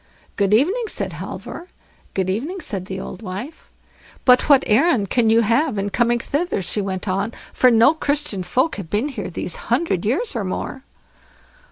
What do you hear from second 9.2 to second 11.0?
these hundred years and more."